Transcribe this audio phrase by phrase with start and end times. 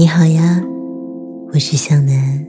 [0.00, 0.64] 你好呀，
[1.52, 2.46] 我是向南，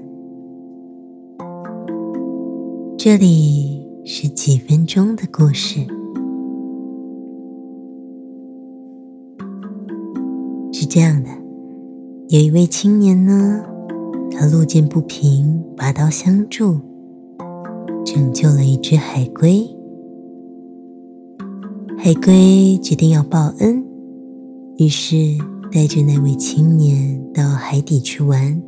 [2.98, 5.82] 这里是几分钟的故事。
[10.72, 11.30] 是这样的，
[12.30, 13.62] 有一位青年呢，
[14.32, 16.80] 他路见不平，拔刀相助，
[18.06, 19.68] 拯救了一只海龟。
[21.98, 23.86] 海龟决定要报恩，
[24.78, 25.36] 于是。
[25.74, 28.62] 带着那位青年到海底去玩，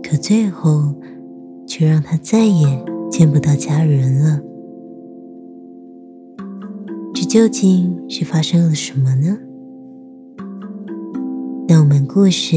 [0.00, 0.94] 可最后
[1.66, 4.40] 却让他再也见不到家人了。
[7.12, 9.36] 这究竟是发生了什么呢？
[11.66, 12.56] 那我们故事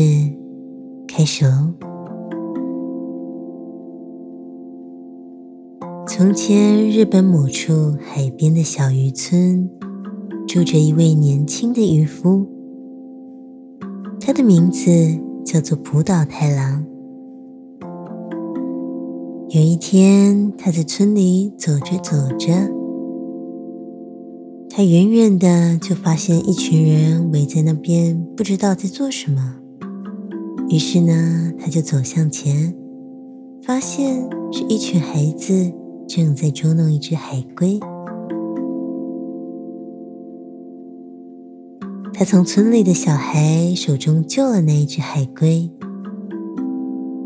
[1.08, 1.74] 开始喽。
[6.08, 9.68] 从前，日本某处海边的小渔村。
[10.54, 12.46] 住着一位年轻的渔夫，
[14.22, 14.88] 他的名字
[15.44, 16.86] 叫做浦岛太郎。
[19.50, 22.54] 有一天，他在村里走着走着，
[24.70, 29.56] 他远远的就发现一群人围在那边，不知道在做什么。
[30.70, 32.76] 于是呢，他就走向前，
[33.64, 35.74] 发现是一群孩子
[36.08, 37.80] 正在捉弄一只海龟。
[42.24, 45.70] 他从村里的小孩手中救了那一只海龟，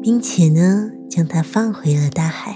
[0.01, 2.55] 并且呢，将它放回了大海。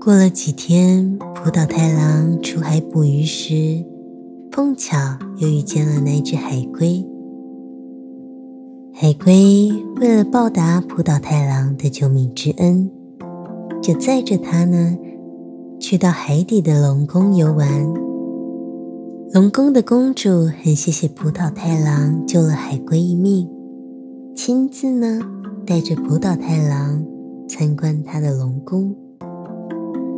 [0.00, 3.84] 过了几天，浦岛太郎出海捕鱼时，
[4.50, 4.96] 碰巧
[5.36, 7.06] 又遇见了那只海龟。
[8.92, 12.90] 海龟为了报答浦岛太郎的救命之恩，
[13.80, 14.98] 就载着他呢，
[15.78, 18.11] 去到海底的龙宫游玩。
[19.32, 23.48] 龙宫的公主很谢谢葡萄太郎救了海龟一命，
[24.36, 25.20] 亲自呢
[25.66, 27.02] 带着葡萄太郎
[27.48, 28.94] 参观他的龙宫，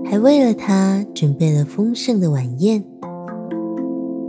[0.04, 2.82] 还为了他准备了丰盛的晚宴。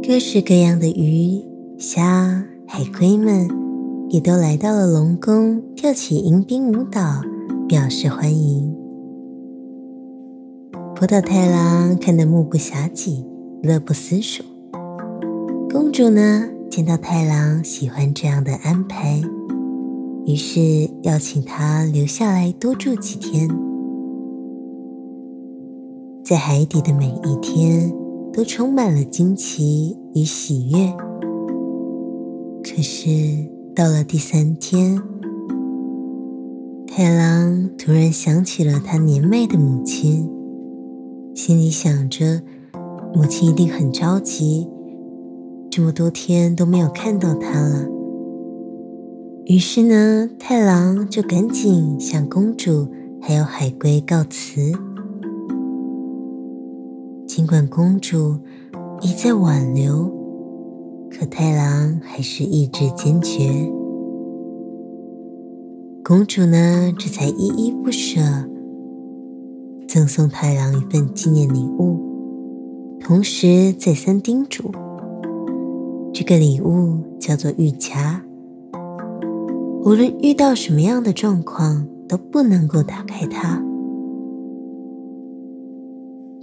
[0.08, 1.44] 各式各样的鱼、
[1.80, 3.50] 虾、海龟们
[4.12, 7.24] 也都来到了龙宫，跳起迎宾舞蹈，
[7.68, 8.72] 表示欢迎。
[10.96, 13.26] 葡萄太郎看得目不暇接，
[13.64, 14.44] 乐不思蜀。
[15.76, 19.22] 公主呢，见到太郎喜欢这样的安排，
[20.26, 23.50] 于是邀请他留下来多住几天。
[26.24, 27.94] 在海底的每一天
[28.32, 30.94] 都充满了惊奇与喜悦。
[32.64, 33.10] 可是
[33.76, 34.98] 到了第三天，
[36.88, 40.32] 太郎突然想起了他年迈的母亲，
[41.36, 42.42] 心里想着
[43.14, 44.70] 母亲一定很着急。
[45.76, 47.86] 这么多天都没有看到他了，
[49.44, 52.88] 于是呢，太郎就赶紧向公主
[53.22, 54.72] 还有海龟告辞。
[57.28, 58.38] 尽管公主
[59.02, 60.10] 一再挽留，
[61.12, 63.70] 可太郎还是意志坚决。
[66.06, 68.22] 公主呢，这才依依不舍，
[69.90, 72.00] 赠送太郎一份纪念礼物，
[72.98, 74.72] 同时再三叮嘱。
[76.18, 78.24] 这个礼物叫做玉夹，
[79.84, 83.62] 无论遇到什么样的状况都不能够打开它。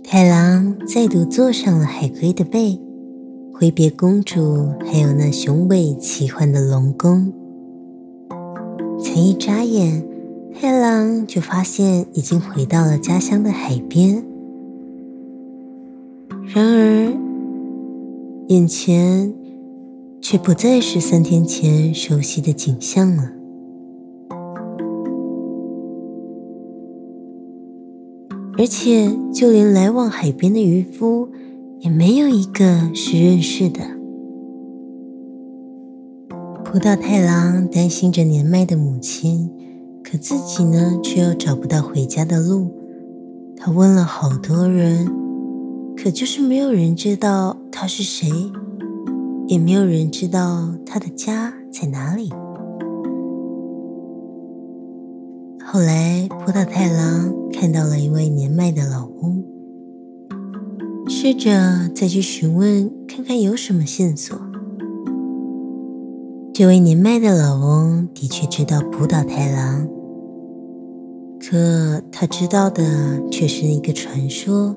[0.04, 2.78] 太郎再度坐上了海龟的背，
[3.54, 7.32] 挥别公主，还有那雄伟奇幻的龙宫。
[9.00, 10.04] 才一眨眼，
[10.52, 14.22] 太郎就发现已经回到了家乡的海边。
[16.54, 17.10] 然而，
[18.48, 19.32] 眼前。
[20.22, 23.32] 却不再是三天前熟悉的景象了，
[28.56, 31.28] 而且就连来往海边的渔夫
[31.80, 33.80] 也没有一个是认识的。
[36.64, 39.50] 葡萄太郎担心着年迈的母亲，
[40.04, 42.70] 可自己呢却又找不到回家的路。
[43.56, 45.10] 他问了好多人，
[45.96, 48.30] 可就是没有人知道他是谁。
[49.52, 52.30] 也没有人知道他的家在哪里。
[55.62, 59.44] 后来，葡萄太郎看到了一位年迈的老翁，
[61.06, 64.34] 试着再去询问，看看有什么线索。
[66.54, 69.86] 这位年迈的老翁的确知道葡萄太郎，
[71.38, 72.82] 可他知道的
[73.30, 74.74] 却是一个传说。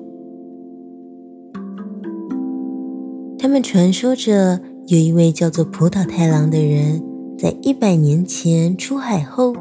[3.46, 7.00] 他们传说着有一位叫做葡萄太郎的人，
[7.38, 9.54] 在一百年前出海后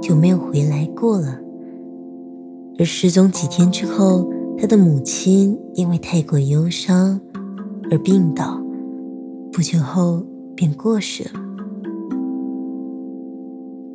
[0.00, 1.40] 就没有回来过了。
[2.78, 7.20] 而失踪几天之后，他的母亲因为太过忧伤
[7.90, 8.62] 而病倒，
[9.50, 10.24] 不久后
[10.54, 11.30] 便过世了。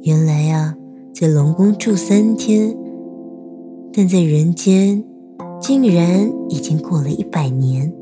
[0.01, 0.75] 原来呀，
[1.13, 2.75] 在龙宫住三天，
[3.93, 5.01] 但在人间
[5.61, 7.93] 竟然已经过了一百年。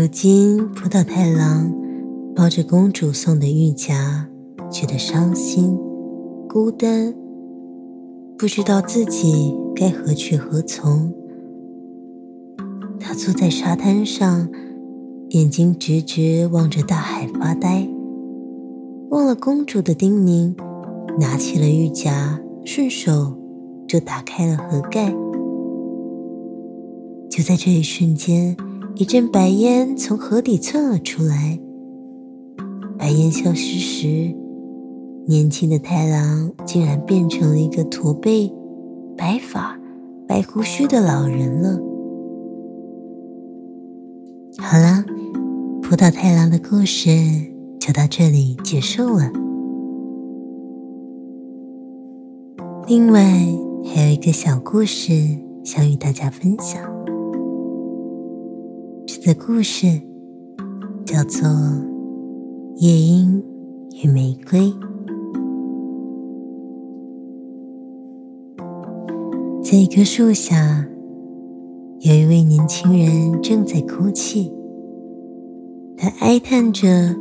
[0.00, 1.70] 如今，葡萄太郎
[2.34, 4.26] 抱着公主送的玉夹，
[4.70, 5.76] 觉得伤心、
[6.48, 7.14] 孤单，
[8.38, 11.12] 不知道自己该何去何从。
[12.98, 14.48] 他坐在沙滩上。
[15.32, 17.86] 眼睛直直望着大海发呆，
[19.10, 20.54] 忘了公主的叮咛，
[21.18, 23.38] 拿起了玉夹，顺手
[23.86, 25.14] 就打开了盒盖。
[27.30, 28.56] 就在这一瞬间，
[29.00, 31.58] 一阵白烟从河底窜了出来。
[32.98, 34.36] 白烟消失时，
[35.26, 38.52] 年轻的太郎竟然变成了一个驼背、
[39.16, 39.80] 白发、
[40.28, 41.80] 白胡须的老人了。
[44.58, 45.02] 好了。
[45.82, 47.10] 葡萄太郎的故事
[47.80, 49.32] 就到这里结束了。
[52.86, 53.22] 另外
[53.86, 55.10] 还有一个小故事
[55.64, 56.80] 想与大家分享，
[59.32, 59.86] 的故事
[61.06, 61.48] 叫做
[62.78, 63.40] 《夜莺
[64.02, 64.58] 与玫瑰》。
[69.62, 70.84] 在一棵树下，
[72.00, 74.52] 有一位年轻人正在哭泣。
[75.96, 77.14] 他哀叹着：“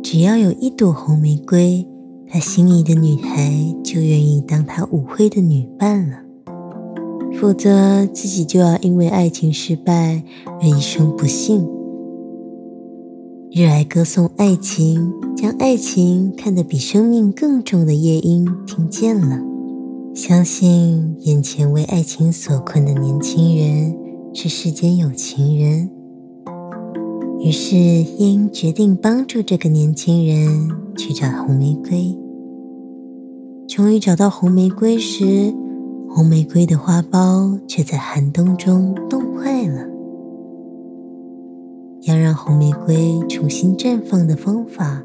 [0.00, 1.84] 只要有一朵红玫瑰，
[2.28, 6.18] 他心仪的女孩就愿意当他舞会的女伴了；
[7.40, 10.22] 否则，自己就要因为爱情失败
[10.60, 11.66] 而一生不幸。”
[13.50, 19.40] 热爱歌颂爱情，将爱情看得比生命更重的夜莺听见了，
[20.14, 23.96] 相信眼前为爱情所困的年轻人
[24.34, 25.90] 是世间有情人。
[27.40, 32.14] 于是，夜莺决定帮助这个年轻人去找红玫瑰。
[33.66, 35.54] 终于找到红玫瑰时，
[36.10, 39.97] 红玫瑰的花苞却在寒冬中冻坏了。
[42.08, 45.04] 要让红玫瑰重新绽放的方法，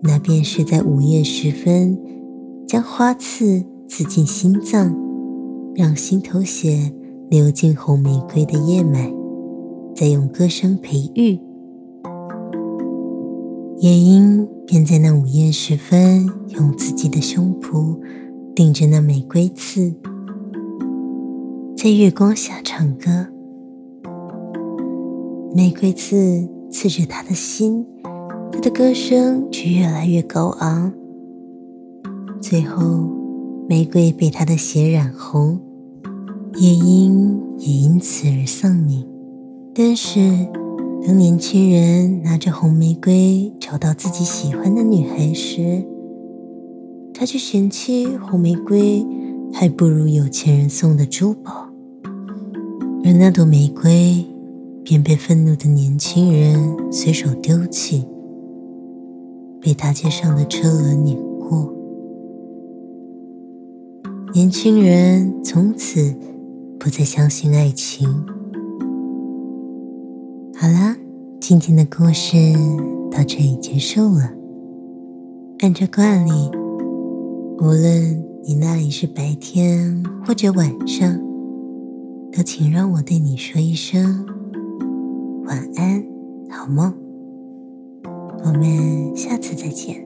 [0.00, 1.98] 那便是在午夜时分，
[2.68, 4.96] 将花刺刺进心脏，
[5.74, 6.92] 让心头血
[7.28, 9.12] 流进红玫瑰的叶脉。
[9.92, 11.40] 再用歌声培育，
[13.78, 17.98] 夜莺便在那午夜时分，用自己的胸脯
[18.54, 19.92] 顶着那玫瑰刺，
[21.76, 23.35] 在月光下唱歌。
[25.56, 27.86] 玫瑰刺刺着他的心，
[28.52, 30.92] 他的歌声却越来越高昂。
[32.42, 33.08] 最后，
[33.66, 35.58] 玫瑰被他的血染红，
[36.56, 39.02] 夜莺也因此而丧命。
[39.74, 40.20] 但是，
[41.06, 45.82] 当年轻人拿着红玫瑰找到自己喜欢的女孩时，
[47.14, 49.02] 他却嫌弃红玫瑰
[49.54, 51.70] 还不如有钱人送的珠宝，
[53.02, 54.22] 而那朵玫瑰
[54.86, 58.06] 便被愤怒的年轻人随手丢弃，
[59.60, 61.74] 被大街上的车轮碾过。
[64.32, 66.14] 年轻人从此
[66.78, 68.08] 不再相信爱情。
[70.54, 70.96] 好啦，
[71.40, 72.36] 今天的故事
[73.10, 74.30] 到这里结束了。
[75.58, 76.30] 按照惯例，
[77.58, 81.18] 无论你那里是白天或者晚上，
[82.30, 84.24] 都请让我对你说一声
[85.46, 86.04] 晚安，
[86.50, 86.92] 好梦。
[88.44, 90.05] 我们下次再见。